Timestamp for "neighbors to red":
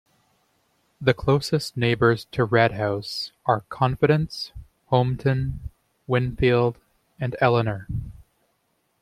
1.77-2.71